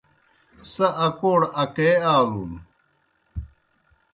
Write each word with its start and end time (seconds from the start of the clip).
سہ 0.71 0.87
اکوڑ 1.05 1.39
اکے 1.61 1.89
آلُن۔ 2.15 2.51